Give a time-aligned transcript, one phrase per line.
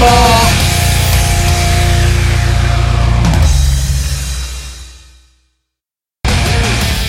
[0.00, 0.06] 坊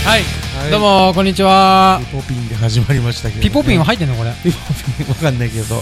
[0.08, 0.72] はい、はい。
[0.72, 2.00] どうもこんにちは。
[2.12, 4.32] ピポピンで始まりましたけど、ピポピンはは入ってんのこれ？
[4.44, 4.58] ピポ
[4.98, 5.76] ピンわかんないけど。
[5.76, 5.82] は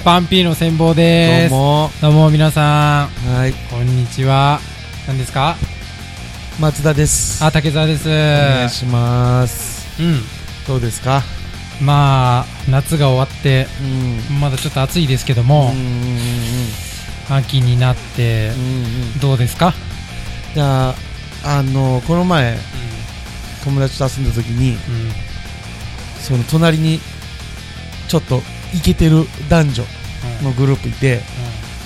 [0.00, 0.02] い。
[0.04, 1.50] パンピーの戦法です。
[1.50, 1.90] どうも。
[2.00, 3.50] どうも皆さはい。
[3.50, 4.60] んこんにちは。
[5.06, 5.56] 何ですか？
[6.58, 7.44] 松田です。
[7.44, 8.08] あ竹澤です。
[8.08, 10.02] お願いします。
[10.02, 10.20] うん。
[10.66, 11.22] どうですか？
[11.80, 13.66] まあ夏が終わって
[14.30, 14.40] うん。
[14.40, 19.18] まだちょっと暑いですけどうんもうんうん秋になってうんうん。
[19.20, 19.74] どうですか？
[20.54, 20.94] じゃあ
[21.44, 22.56] あのこの前
[23.64, 24.94] 友達と遊んだ時にうん。
[25.06, 25.12] うん
[26.20, 26.98] その隣に
[28.08, 28.42] ちょっと
[28.74, 29.84] イケてる男女
[30.42, 31.20] のグループいて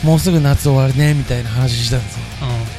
[0.02, 2.20] もうすぐ夏終わるねみたいな話したんですよ。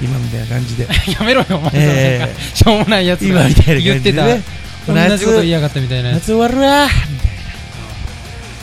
[0.01, 0.05] うん。
[0.07, 0.85] 今みたいな感じで。
[0.85, 4.41] う んやめろよお前ええなんかしょうもないやつが言ってたね
[4.87, 6.11] 同じこと言いやがったみたいな。
[6.11, 6.87] 夏終わるわ。
[6.87, 7.29] みたい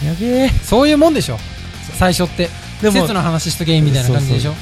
[0.05, 0.11] な。
[0.11, 0.48] やべえ。
[0.48, 1.38] そういうもんでしょ。
[1.98, 2.48] 最初って。
[2.83, 4.55] でも季節の話しとけみたいな感じでしょ。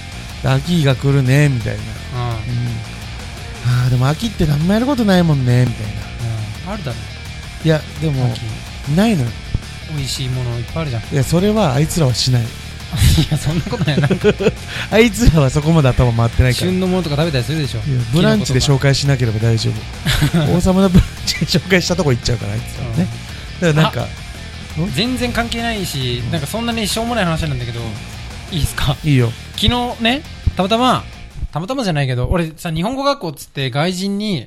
[0.45, 2.31] 秋が来るねみたいな、うん。
[2.31, 2.37] うん、
[3.85, 5.93] あーでも秋って何もやることないもんねみたいな。
[6.67, 6.75] うん。
[6.75, 6.99] あるだろ。
[7.65, 8.41] いやでも秋。
[8.97, 9.31] ないのよ。
[9.97, 11.03] 美味しいものいっぱいあるじゃん。
[11.03, 12.43] いいやそれはあいつらはしない
[13.31, 14.01] やそんなことない。
[14.01, 14.29] なんか
[14.91, 16.67] あいつらはそこまで頭回ってないから。
[16.67, 17.79] い旬のものとか食べたりするでしょ。
[17.79, 19.75] やブランチで紹介しなければ大丈夫。
[20.57, 23.07] 王様のブランチで紹介したとこ行っちゃうからあいつらはね。
[23.61, 24.09] だからなんか
[24.95, 27.81] 全然関係ないしなんかそんなにしょうもない話なんだけど
[28.53, 28.97] いいですか？
[29.05, 29.33] いいよ。
[29.57, 30.23] 昨日ね
[30.57, 31.05] たまたま
[31.53, 34.47] たまたまじゃないけど俺さ日本語学校っつって外人に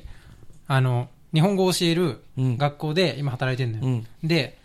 [0.68, 2.56] あの日本語を教えるうん。
[2.56, 4.06] 学校で今働いてんのよ、うん。
[4.28, 4.56] で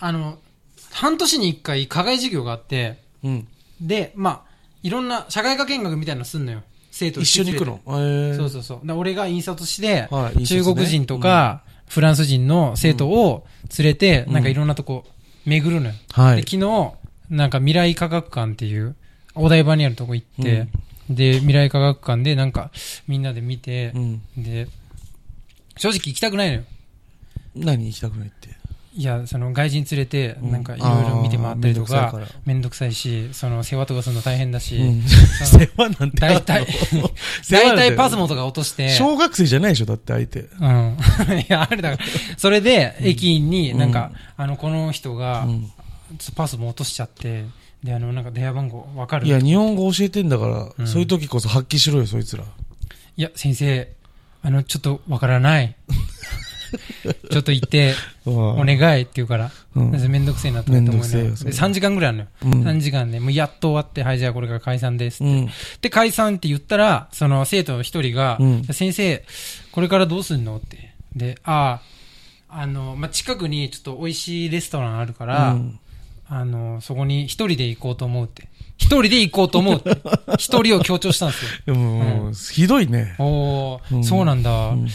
[0.00, 0.38] あの
[0.92, 3.48] 半年に一回課外授業があってうん。
[3.80, 4.48] でまあ
[4.82, 6.62] いろんな社会科見学みたいなのすんのよ。
[6.90, 7.80] 生徒一緒に行くの？
[7.86, 8.36] えー。
[8.36, 8.86] そうそうそう。
[8.86, 13.46] で俺が引率して、はい中国人とか、フランス人の生徒を
[13.78, 14.32] 連れて、うん。
[14.34, 15.04] なんかいろんなとこ
[15.44, 15.94] 巡るのよ。
[16.12, 16.36] はい。
[16.36, 16.92] で昨日、
[17.30, 18.96] なんか未来科学館っていう、
[19.34, 20.66] お台場にあるとこ行って、
[21.08, 22.70] で、未来科学館でなんか
[23.06, 24.22] みんなで見てう、ん。
[24.36, 24.68] で、
[25.76, 26.62] 正直行きたくないのよ。
[27.54, 28.57] 何行きたくないって？
[28.98, 30.50] いや、その外人連れて、うん。
[30.50, 32.12] なんかいろいろ見て回ったりとか
[32.44, 34.76] めんどくさいし、その世話とかするの大変だし、
[35.46, 36.66] 世話なんて大体、
[37.48, 37.76] 大て。
[37.76, 40.40] 体パスモとか落として、小学生じゃないでしょだって相手。
[40.40, 40.96] うん。
[41.38, 45.70] いや、あれだから、それで、駅員になんか、うんあの、この人がう、ん。
[46.34, 47.44] パスも落としちゃって、
[47.84, 49.28] で、あの、なんか電話番号わかる。
[49.28, 50.86] いや日本語教えてんだから、うん。
[50.88, 52.42] そういう時こそ発揮しろよそいつら。
[53.16, 53.88] いや、先生、
[54.42, 55.76] あの、ちょっとわからない。
[57.30, 57.94] ちょっと行って、
[58.26, 62.28] おお願いって言うから、うんめんどくせえなと思って思いながらめんどくせえよそれで3時間ぐらいあるのよ。
[62.44, 65.32] うん3時間で、もうやっと終わって、はい、じゃあこれから解散ですって。
[65.32, 65.48] うん
[65.80, 69.24] で、解散って言ったら、その生徒の一人が、うん先生、
[69.72, 70.94] これからどうすんのって。
[71.14, 71.80] で、あ
[72.48, 75.78] あ、あの、まあ、近くにちょっと美味しいレストランあるから、うん
[76.30, 78.48] あの、そこに一人で行こうと思うって。
[78.76, 79.98] 一人で行こうと思うって。
[80.38, 81.50] 一人を強調したんですよ。
[81.66, 83.14] でも、もうひどいね。
[83.18, 84.68] おー、うんそうなんだ。
[84.68, 84.88] うん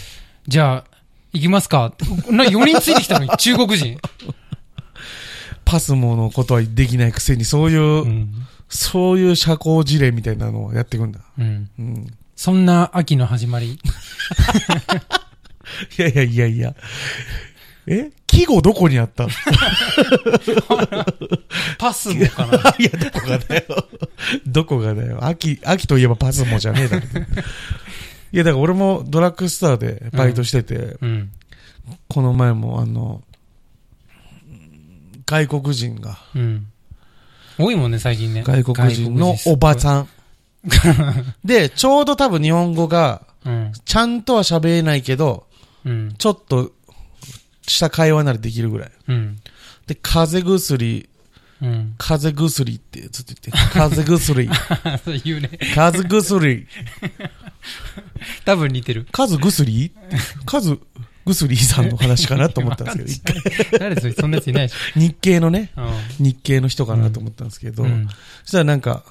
[0.45, 0.92] じゃあ、
[1.33, 1.87] 行きますか？
[1.87, 2.05] って。
[2.31, 3.97] な、4人ついてきたのに、 中国人。
[5.65, 8.31] パスモのことはできないくせに、そういう、うん。
[8.69, 11.19] そういう社交辞令みたいなのをやっていくんだ。
[11.37, 11.69] うん。
[11.79, 12.07] うん。
[12.35, 13.79] そんな秋の始まり。
[15.97, 16.75] いやいやいやいや。
[17.87, 18.11] え？
[18.27, 19.23] 季語どこにあった？
[19.25, 19.29] の
[21.77, 22.57] パスモかな？
[22.79, 23.63] いや、どこがだよ。
[24.45, 25.19] どこがだよ。
[25.23, 27.05] 秋、秋といえばパスモじゃねえだろ。
[28.33, 31.31] いや、だから俺もドラッグストアでバイトしてて、うん。
[32.09, 33.21] この前もあの、
[35.27, 36.67] 外国人が、うん。
[37.59, 38.43] 多いもんね、最近ね。
[38.43, 40.09] 外国人のおばさん。
[41.45, 43.21] で、ちょうど多分日本語が。
[43.85, 45.45] ちゃんとは喋れないけど、
[45.85, 46.15] うん。
[46.17, 46.71] ちょっと
[47.61, 48.91] した会話ならできるぐらい。
[49.09, 49.39] うん。
[49.85, 51.09] で、風邪薬、
[51.61, 51.95] うん。
[51.97, 54.49] 風邪薬ってずっと言って、風邪薬、
[55.05, 55.49] そう言うね。
[55.75, 56.67] 風邪薬、
[58.45, 59.07] 多分似てる。
[59.11, 59.91] 数薬？
[60.51, 60.79] 数
[61.25, 65.71] 薬さんの話かなと思ったんですけど、一回誰そ、んなやついないでし日系のね、
[66.19, 68.07] 日系の人かなと思ったんですけど、うん。
[68.43, 69.03] そしたらなんか、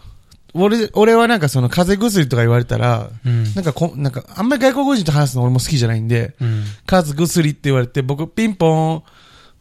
[0.55, 3.45] 俺、俺はなんかその風邪薬とか言われたら、うん。
[3.55, 6.65] なんかこ、なんか、あんまり外国人と話すの俺も好きじゃないんで、うん。
[6.87, 9.03] 数薬って言われて、僕ピンポン、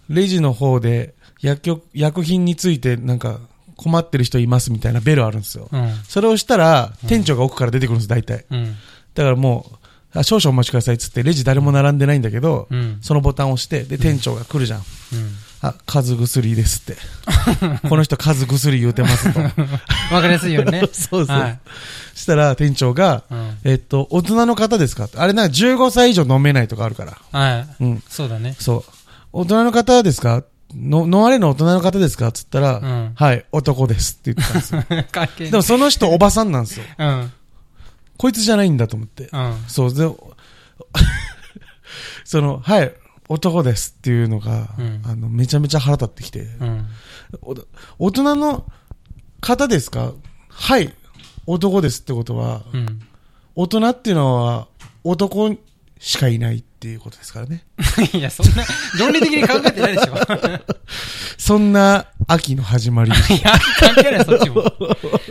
[0.10, 3.40] レジの方で薬局、薬品についてなんか
[3.82, 5.68] 困ってる人いますみたいなベルあるんですよ。
[5.72, 5.94] うん。
[6.08, 8.46] それをしたら、店長が奥から出てくるんです、大体。
[8.52, 8.76] うん。
[9.16, 9.66] だからも
[10.14, 13.00] う、あ少々お待ちくださいっつって、レジ誰も並んでないんだけど、うん。
[13.02, 14.80] そのボタンを押して、で、店長が来るじゃん。
[14.80, 14.86] うん。
[15.62, 16.98] あ、数薬ですって。
[17.88, 19.40] この人数薬言うてますと。
[20.14, 20.82] わかりやすいよね。
[20.92, 21.38] そうそう。
[21.38, 21.60] はい。
[22.16, 23.58] したら店長が、うん。
[23.64, 27.18] えっと、大人の方ですかあれなんか15歳以上飲めないとかあるから。
[27.32, 27.84] はい。
[27.84, 28.04] うん。
[28.10, 28.56] そうだね。
[28.60, 28.84] そう。
[29.34, 30.44] 大人の方ですか
[30.76, 32.30] の、ノアレの大人の方ですか？
[32.30, 34.84] っつったら、うんはい、男ですって言ってたんですよ。
[35.12, 36.86] 関係でもその人おばさんなんですよ。
[36.98, 37.32] うん。
[38.18, 39.30] こいつじゃないんだと思って。
[39.32, 39.64] うん。
[39.68, 40.08] そう、で、
[42.24, 42.94] その、はい、
[43.30, 46.88] 男ですっていうのが、うんあの、めちゃめちゃ腹立ってきて、うん。
[47.42, 47.56] お
[47.98, 48.66] 大人の
[49.40, 50.14] 方ですか？
[50.50, 50.94] はい、
[51.48, 53.02] 男ですってことは、うん。
[53.56, 54.68] 大人っていうのは
[55.04, 55.56] 男
[56.02, 57.64] しかいないっていうことですからね。
[58.12, 58.66] いや、そんな、
[59.00, 60.16] 論理的に考えてないでしょ。
[61.38, 63.12] そんな秋の始まり。
[63.30, 64.64] いや、関係ない、そっちも。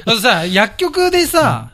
[0.06, 1.72] あとさ、薬局でさ、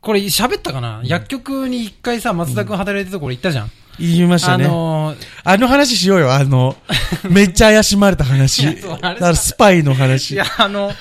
[0.00, 1.00] これ喋ったかな？
[1.02, 3.72] 薬局に一回さ、松田くん働いてるところ行ったじゃん。
[3.98, 4.64] 言いましたあね。
[4.66, 6.76] のー、あの話しようよ、あの、
[7.28, 8.64] めっちゃ怪しまれた話。
[8.82, 10.32] だからスパイの話。
[10.32, 10.92] いや、あの、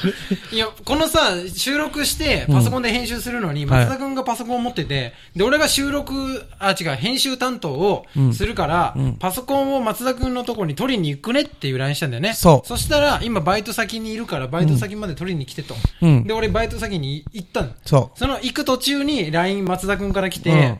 [0.51, 12.33] いや、このさ、収録して、パソコンで編集するのに、ん松田くんがパソコンを持ってて、で、俺が収録、あ、違う、編集担当をうんするから、うんパソコンを松田くんのところに取りに行くねっていう LINE したんだよね。
[12.33, 15.75] そうそしたら、今バイト先にいるから、バイト先まで取りに来てと。
[16.01, 17.69] うんで、俺バイト先に行ったの。
[17.85, 20.79] そその行く途中に LINE 松田くんから来て、うん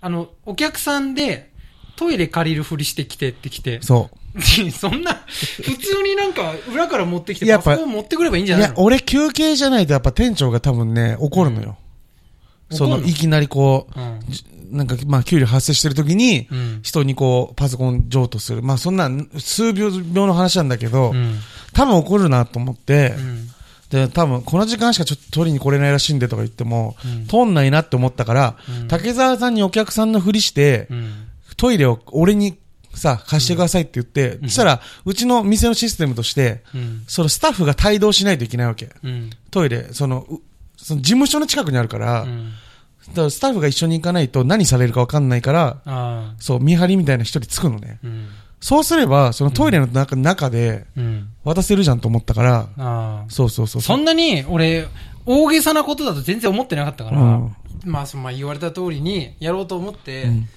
[0.00, 1.50] あの、お客さんで
[1.96, 3.82] トイレ借りるふりしてきてって来てう。
[3.84, 4.10] そ
[4.72, 8.54] そんな、普通になんか裏から持ってきてやっぱパソコン持ってくればいいんじう。
[8.54, 11.76] ゃないの、いや俺休憩じゃないとやっぱ店長が多分ね、怒るのよ。
[12.70, 13.08] その、怒るの？
[13.08, 14.20] いきなりこう、うん。
[14.28, 16.80] じなんか、まあ、給料発生してる時に、うん。
[16.82, 18.62] 人にこう、パソコン譲渡する。
[18.62, 21.40] まあ、そんな、数秒秒の話なんだけど、うん。
[21.72, 23.49] 多分怒るなと思って、うん。
[23.90, 31.12] で、多分、この時間しかちょっと取りに来れないらしいんでとか言っても、うん通んないなって思ったから、うん竹澤さんにお客さんのふりして、うん。
[31.56, 32.56] トイレを俺に
[32.94, 37.02] さ、貸してくださいって言って、うんそしたら、うちの店のシステムとして、うん。
[37.08, 38.90] そのスタッフが帯同しないといけないわけ。
[39.02, 39.30] うん。
[39.50, 40.40] トイレ、その、う
[40.76, 42.52] その事務所の近くにあるから、うん。
[43.08, 46.34] だからスタッフが一緒に行かないと何されるか分かんないから。
[46.38, 47.98] そう、見張りみたいな一人つくのね。
[48.60, 48.66] うん。
[48.66, 51.28] そうすれば、そのトイレの中,、中でうん。
[51.44, 53.24] 渡せるじゃんと思ったから、ああ。
[53.28, 53.82] そうそうそう。
[53.82, 54.86] そんなに、俺、
[55.26, 60.48] 大げさなことだと全然思ってなかったから、うんまあ、そのまあ言われた通りにやろうと思って、うん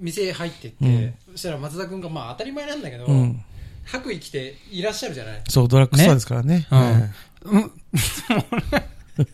[0.00, 3.40] 店入ってって、うんそしたら松田くんが、まあ当たり前なんだけど、うん。
[3.84, 5.42] 白衣着ていらっしゃるじゃない？
[5.48, 6.66] そう、ドラッグストアですからね。
[6.70, 7.10] うんはい
[7.44, 7.70] うん。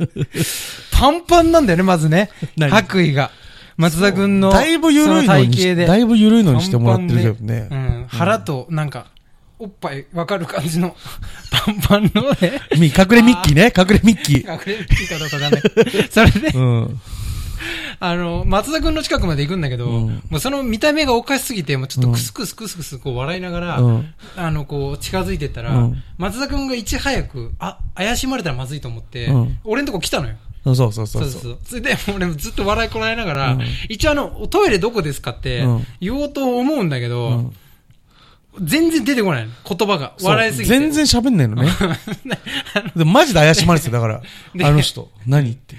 [0.93, 2.31] パンパンなんだよね、まずね。
[2.57, 2.71] 何？
[2.71, 3.31] 白衣が。
[3.77, 5.87] 松田くんの、だいぶ緩いそのにし、体型で。
[5.87, 7.69] だいぶ緩いのにしてもらってるけどね。
[7.71, 7.90] うん。
[8.11, 9.07] 腹と、なんか、
[9.59, 10.97] おっぱいわかる感じの、
[11.51, 12.31] パンパンの？
[12.41, 12.61] ね。
[12.79, 14.53] み隠れミッキーね、隠れミッキー。
[14.53, 15.63] 隠れるかどうかわかんない。
[16.11, 17.01] それで、うん。
[18.03, 24.15] あの、松田くんの近くまで行くんだけど、うんもうその見た目がおかしすぎて、もうちょっとクスクスクスクスこう笑いながら、うん。
[24.37, 30.37] あの、こう近づいてったら、うん松田くんがいち早く、あ、怪しまれたらまずいと思って、うん俺んとこ来たのよ。
[30.65, 31.25] そうそうそうそうう。
[31.27, 31.59] そそうそう。
[31.67, 33.61] それで、俺もずっと笑いこらえながら、うん
[33.91, 37.57] 一応あの、トイレどこですかってうん言おうと思うんだけど、うん
[38.63, 39.53] 全然出てこないの。
[39.65, 40.15] 言葉が。
[40.21, 40.79] 笑いすぎて。
[40.79, 41.71] 全然喋んないのね。
[42.97, 44.23] でマジで怪しまれてただから。
[44.55, 45.09] であの人。
[45.27, 45.77] 何って。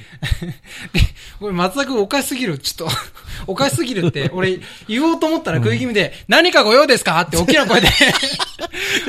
[0.94, 1.01] で、
[1.39, 2.57] これ松田くんおかしすぎる。
[2.59, 2.95] ちょっと、
[3.47, 7.88] おかしすぎるって、俺言おうと思ったら食い気味で、何かご用ですかって大きな声で。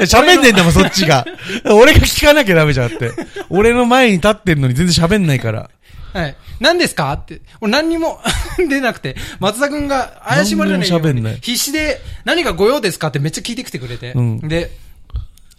[0.00, 1.24] 喋んねんだもん、そっちが。
[1.64, 3.12] 俺が聞かなきゃダメじゃんって。
[3.48, 5.70] 俺の前に立ってんのに全然喋んないから。
[6.12, 6.36] はい。
[6.60, 7.12] 何ですか？
[7.12, 7.40] って。
[7.60, 8.20] 俺何にも
[8.69, 13.08] 出なくて、松田くんが怪しまれないように必死で、何かご用ですか？
[13.08, 14.12] ってめっちゃ聞いてきてくれて。
[14.14, 14.70] うんで、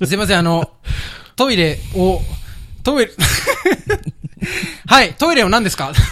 [0.06, 0.70] すいません、あの、
[1.36, 2.22] トイレを、
[2.84, 3.12] トイレ、
[4.88, 5.92] はい、トイレを何ですか？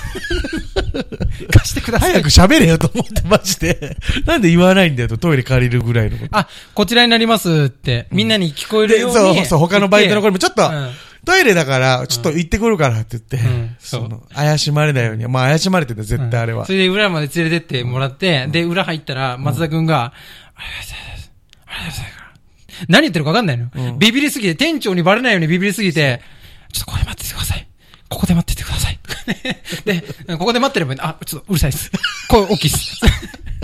[1.54, 2.12] 貸してください。
[2.14, 3.98] 早く喋れよと思って、マジで。
[4.26, 6.38] なんで言わないんだよと、トイレ借りるぐらいのこと。
[6.38, 9.36] あ、こちらになりますって、みんなに聞こえるで、ように。
[9.38, 10.92] そうそう、他のバイトの子にもちょっと、うん
[11.26, 15.28] トイレだから、ちょっと行ってくるからって言って、うんその、怪しまれないように。
[15.28, 16.72] まあ怪しまれてんだ、絶対あれはそ。
[16.72, 21.32] れで裏まで連れてってもらって、で、裏入ったら、松田くんが、ありがとうございます。
[21.66, 22.12] ありがとうございま
[22.78, 22.86] す。
[22.88, 26.22] 何言ってるか分かんないの、うんビビりすぎて、店長にバレないようにビビりすぎて、
[26.72, 27.68] ちょっとここで待っててください。
[28.10, 29.00] ここで待っててください。
[29.86, 30.04] で、
[30.38, 31.92] ここで待ってればいいあ、ちょっとうるさいです。
[32.28, 33.00] 声大きいっす。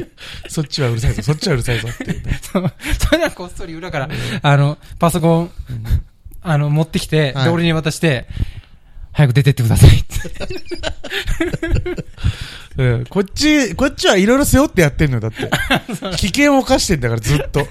[0.50, 2.40] そっちはうるさいぞ、そっちはうるさいぞっていうね。
[2.42, 2.60] そ
[3.12, 4.10] れではこっそり裏から、
[4.42, 5.52] あの、パソコン、
[6.42, 8.28] あの、持ってきて、はいで、俺に渡して、
[9.12, 10.18] 早く出てってくださいって。
[12.78, 15.50] うん、こっち、こっちはいろいろ背負ってやってんのよ、だって。
[16.18, 17.68] 危険を冒してんだから、ずっと。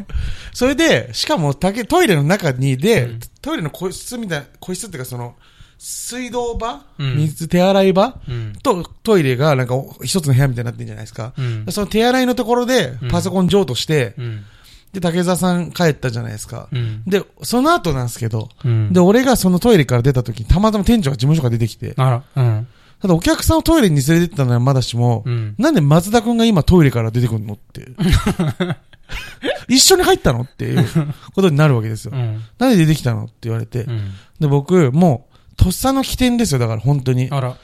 [0.53, 5.37] それで、しかも、たけトイレの中に、で、うんトイレの個室みたいな、個室っていうか、その、
[5.79, 8.53] 水道場、うん水、手洗い場、うん。
[8.61, 11.33] と、トイレが、なんか、一つの部屋みたいになってんじゃないですか。
[11.39, 14.45] うんその手洗いのところでうん、パソコン譲渡して、うん。
[14.97, 16.69] で、竹澤さん帰ったじゃないですか。
[16.73, 17.03] うん。
[17.07, 22.67] で、その後なんですけど、うんで、俺がそのトイレから出た時に、たまたま店長が事務所から出てきて、あら、うん。
[23.03, 25.55] ただお客さんをトイレに連れてったのはまだしも、うん。
[25.59, 27.89] なんで松田くんが今トイレから出てくるのって。
[29.69, 30.87] 一緒に入ったのっていう
[31.35, 32.13] ことになるわけですよ。
[32.15, 32.43] うん。
[32.59, 33.85] なんで出てきたのって言われて。
[33.85, 34.13] うん。
[34.41, 37.29] で、僕、もう、とっさの起点ですよ、だから本当に。
[37.31, 37.57] あら。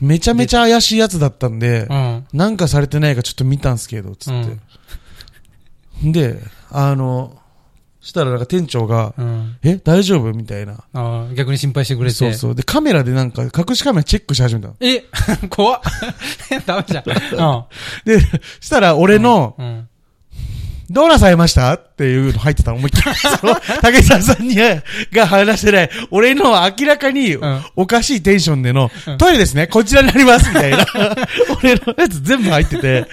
[0.00, 2.26] めちゃめちゃ怪しいやつだったんでう、ん。
[2.32, 4.56] なんかされてないかちょっと見たんすけど、つって。
[6.02, 7.36] で、あの、
[8.00, 9.56] したらなんか店長が、うん。
[9.64, 10.32] ええ大丈夫？
[10.32, 10.84] みたいな。
[10.92, 12.14] ああ、逆に心配してくれて。
[12.14, 12.54] そうそう。
[12.54, 14.76] で、カメラでなんか、隠しカメラチェックし始めたの。
[14.80, 15.04] え
[15.48, 15.80] 怖っ。
[16.66, 17.00] ダメじゃ
[17.50, 17.64] ん。
[18.04, 18.20] で、
[18.60, 19.66] したら俺の、うん。
[19.66, 19.88] うん。
[20.88, 21.72] どうなさいました？
[21.74, 23.14] っていうの入ってたの、思いっきり。
[23.40, 24.54] その、竹澤さんに、
[25.12, 30.86] が話してない、俺の明らかにうん、おかしいテンションでの、うんトイレですね、こちらになります、みたいな。
[31.62, 33.06] 俺のやつ全部入ってて、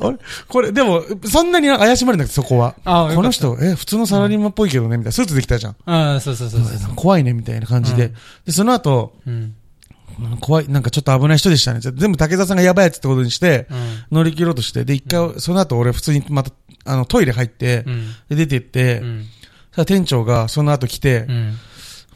[0.00, 0.16] あれ？
[0.48, 2.74] これ、でも、そんなに怪しまれなくて、そこは。
[2.84, 5.12] ああ、この人、え、普通のサラリーマンっぽいけどね、みたいな。
[5.12, 5.76] スーツできたじゃん。
[5.86, 6.60] ああ、そうそうそう。
[6.96, 8.14] 怖いね、みたいな感じでうん。
[8.46, 9.54] で、その後、うん。
[10.40, 11.80] 怖い、なんかちょっと危ない人でしたね。
[11.80, 14.16] 全部竹澤さんがやばいやつってことにして、うん。
[14.16, 16.50] 乗り切ろうとして、で、一回、その後俺普通にまた、
[16.86, 18.06] あの、トイレ入ってう、ん。
[18.28, 19.24] で、出てって、うん。
[19.74, 21.58] さ店長がその後来てう、ん。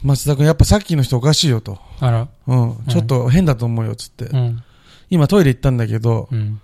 [0.03, 1.79] 松田君やっぱさっきの人おかしいよと。
[1.99, 2.27] あら。
[2.47, 2.77] うん。
[2.89, 4.25] ちょっと変だと思うよ、つって。
[4.25, 4.63] うん。
[5.09, 6.59] 今トイレ行ったんだけど、うん。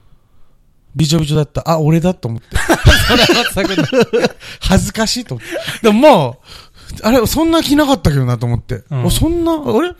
[0.95, 1.69] びちょびちょだった。
[1.69, 2.57] あ、俺だと思って。
[2.57, 4.29] それは松田君の。
[4.61, 5.83] 恥ずかしいと思って。
[5.83, 8.83] でももう、あれ、そんな気なかったけどなと思って。
[8.89, 9.93] うんおそんな、俺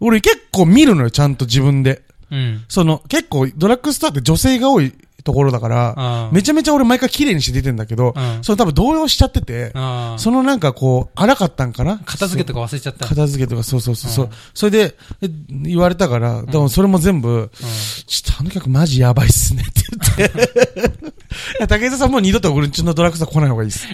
[0.00, 2.02] 俺結構見るのよ、ちゃんと自分で。
[2.30, 2.64] うん。
[2.68, 4.92] その、結構ドラッグストアって女性が多い
[5.28, 6.30] ところだから。
[6.32, 9.72] めちゃめちゃ俺毎回綺麗にして出てんだけど、うんそれ多分動揺しちゃってて。
[10.16, 13.06] そのなんかこう、荒かったんかな片付けとか忘れちゃった。
[13.06, 14.30] 片付けとか、そうそうそう。
[14.54, 17.50] それで、え言われたから、でもそれも全部、
[18.06, 19.82] ちょっとあの客マジやばいっすねって
[20.16, 21.08] 言って。
[21.58, 23.86] いや竹田さんもう二度と俺んちのドラッグストア来ない方がいいっす。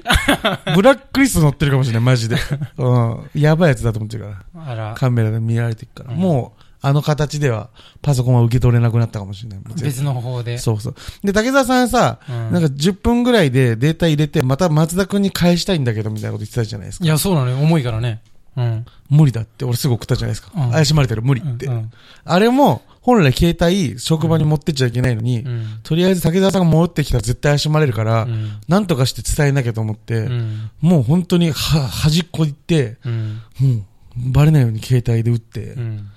[0.76, 2.36] ブラックリスト乗ってるかもしれない、マジで。
[2.78, 3.30] うん。
[3.34, 4.62] やばいやつだと思ってるから。
[4.62, 4.70] うん。
[4.70, 4.94] あら。
[4.94, 6.14] カメラで見られてるから。
[6.14, 7.70] うんもう、あの形では、
[8.02, 9.60] パソコンは受け取れなくなったかもしれない。
[9.82, 10.58] 別の方法で。
[10.58, 10.94] そうそう。
[11.24, 17.04] で、竹澤さんさ、うんなんか10分ぐらいでデータ入れて、また松田くんに返したいんだけど、みたいなこと言ってたじゃないですか。
[17.06, 17.56] いや、そうなのよ。
[17.56, 18.20] 重いからね。
[18.56, 18.84] うん。
[19.08, 20.50] 無理だって、俺すぐ送ったじゃないですか。
[20.54, 21.66] うん怪しまれてる、無理って。
[21.66, 21.90] うん。
[22.24, 25.80] あれも、本来携帯、職場に持ってっちゃいけないのに、うん。
[25.82, 28.60] とりあえず竹澤さんが戻ってきたら絶対怪しまれるから、うん。
[28.68, 30.70] なんとかして伝えなきゃと思って、うん。
[30.80, 31.52] もう本当に、は、
[31.88, 33.40] 端っこ行って、うん。
[33.58, 33.82] もう、
[34.16, 36.08] バレないように携帯で打って、うん。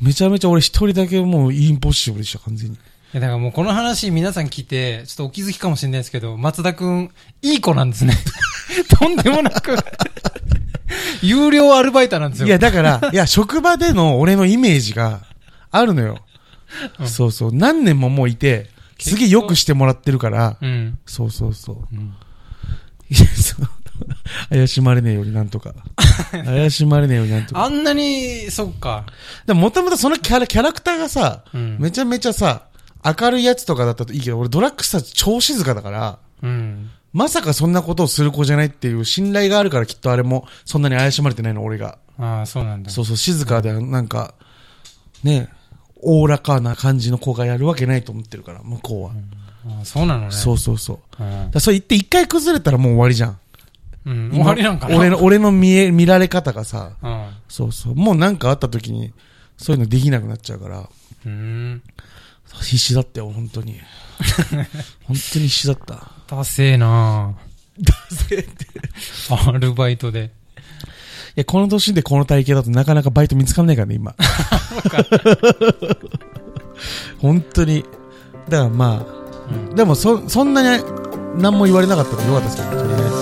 [0.00, 2.76] めちゃめちゃ俺一人だけもうインポッシブルでした、完全に。
[2.76, 2.78] い
[3.12, 7.10] や、だからもうこの話皆さん聞いて、ちょっとお気づきかもしれないですけど、松田くん、
[7.42, 8.14] いい子なんですね。
[8.98, 9.76] とんでもなく、
[11.22, 12.46] 有料アルバイターなんですよ。
[12.46, 15.20] いや、だから、 いや、職場での俺のイメージが
[15.70, 16.18] あるのよ。
[17.00, 17.52] うんそうそう。
[17.52, 20.98] 何年ももういて、すげえ良くしてもらってるから、うん。
[21.04, 21.76] そうそうそう。
[21.92, 22.14] うん。
[23.10, 23.68] いや、そう。
[24.50, 25.74] 怪しまれねえようになんとか。
[26.32, 27.64] 怪しまれねえようになんとか。
[27.64, 29.04] あんなに、そっか。
[29.46, 31.76] でももともとそのキャラ、キャラクターがさ、うん。
[31.78, 32.64] めちゃめちゃさ、
[33.04, 36.90] 明るいやつとかだったといいけど、俺ドラッグスター超静かだから、うん。
[37.12, 41.98] まさかそんなことをする子じゃないっていう信頼があるからきっとあれもそんなに怪しまれてないの、俺が。
[42.18, 42.90] ああ、そうなんだ。
[42.90, 44.34] そうそう、静かで、なんか、
[45.24, 45.48] ね、
[46.02, 49.10] おおらかな感じの子がやるわけないと思ってるから、向こうは。
[49.78, 50.30] ああそうなのね。
[50.30, 51.22] そうそうそう。
[51.22, 51.50] うん。
[51.50, 53.38] だそれ言って一回崩れたらもう終わりじゃん。
[54.06, 54.30] うん。
[54.30, 54.96] 終わりなんかな？
[54.96, 57.28] 俺の、俺の見え、見られ方がさ、うん。
[57.48, 57.94] そうそう。
[57.94, 59.12] もうなんかあった時に、
[59.56, 60.88] そういうのできなくなっちゃうから、
[61.26, 61.82] うん。
[62.62, 63.80] 必死だったよ、本当に。
[65.04, 66.12] 本当に必死だった。
[66.26, 67.34] ダセえな
[67.78, 68.64] ダセって。
[68.64, 68.68] い
[69.28, 70.32] アルバイトで。
[71.40, 74.14] や、この年でこの体型だとなかなかバイト見つかんないからね、今。
[77.18, 77.84] 本当に。
[78.48, 79.06] だからま
[79.50, 80.84] うんあ、でもそ、そんなに
[81.36, 83.19] 何も言われなかったからよかったですけど、とりあえず。